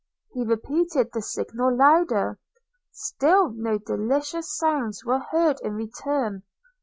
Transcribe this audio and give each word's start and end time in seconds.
–he 0.33 0.43
repeated 0.43 1.11
the 1.13 1.21
signal 1.21 1.77
louder; 1.77 2.39
still 2.89 3.51
no 3.51 3.77
delicious 3.77 4.51
sounds 4.57 5.05
were 5.05 5.19
heard 5.19 5.59
in 5.61 5.75
return! 5.75 6.41